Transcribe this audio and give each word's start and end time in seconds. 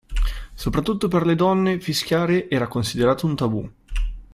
Soprattutto 0.55 1.07
per 1.07 1.27
le 1.27 1.35
donne 1.35 1.79
fischiare 1.79 2.49
era 2.49 2.67
considerato 2.67 3.27
un 3.27 3.35
tabù. 3.35 3.71